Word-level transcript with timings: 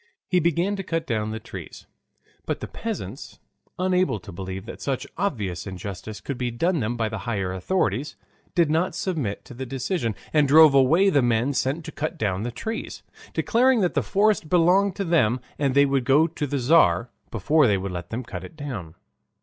He 0.27 0.39
began 0.39 0.75
to 0.77 0.81
cut 0.83 1.05
down 1.05 1.29
the 1.29 1.39
trees, 1.39 1.85
but 2.47 2.59
the 2.59 2.67
peasants, 2.67 3.37
unable 3.77 4.19
to 4.21 4.31
believe 4.31 4.65
that 4.65 4.81
such 4.81 5.05
obvious 5.15 5.67
injustice 5.67 6.19
could 6.19 6.39
be 6.39 6.49
done 6.49 6.79
them 6.79 6.97
by 6.97 7.07
the 7.07 7.19
higher 7.29 7.53
authorities, 7.53 8.15
did 8.55 8.71
not 8.71 8.95
submit 8.95 9.45
to 9.45 9.53
the 9.53 9.63
decision 9.67 10.15
and 10.33 10.47
drove 10.47 10.73
away 10.73 11.11
the 11.11 11.21
men 11.21 11.53
sent 11.53 11.85
to 11.85 11.91
cut 11.91 12.17
down 12.17 12.41
the 12.41 12.49
trees, 12.51 13.03
declaring 13.35 13.81
that 13.81 13.93
the 13.93 14.01
forest 14.01 14.49
belonged 14.49 14.95
to 14.95 15.03
them 15.05 15.39
and 15.59 15.75
they 15.75 15.85
would 15.85 16.03
go 16.05 16.25
to 16.25 16.47
the 16.47 16.57
Tzar 16.57 17.11
before 17.29 17.67
they 17.67 17.77
would 17.77 17.91
let 17.91 18.09
them 18.09 18.23
cut 18.23 18.43
it 18.43 18.55
down. 18.55 18.95